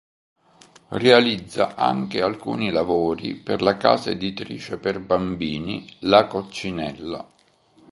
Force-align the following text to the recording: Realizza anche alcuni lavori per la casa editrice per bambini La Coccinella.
Realizza 0.87 1.75
anche 1.75 2.23
alcuni 2.23 2.71
lavori 2.71 3.35
per 3.35 3.61
la 3.61 3.77
casa 3.77 4.09
editrice 4.09 4.79
per 4.79 4.99
bambini 4.99 5.87
La 5.99 6.25
Coccinella. 6.25 7.23